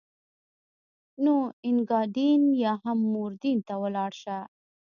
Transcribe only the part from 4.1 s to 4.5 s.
شه.